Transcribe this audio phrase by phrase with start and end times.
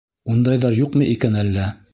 [0.35, 1.73] Ундайҙар юҡмы икән әллә?